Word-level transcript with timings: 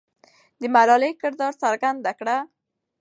د 0.61 0.63
ملالۍ 0.75 1.11
کردار 1.21 1.53
څرګند 1.61 2.03
کړه. 2.19 2.37